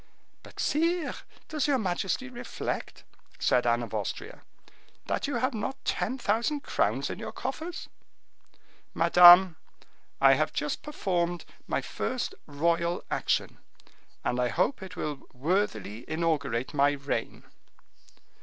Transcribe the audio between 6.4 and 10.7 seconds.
crowns in your coffers?" "Madame, I have